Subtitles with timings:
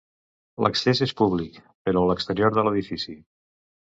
[0.65, 3.17] L'accés és públic per a l'exterior de l'edifici.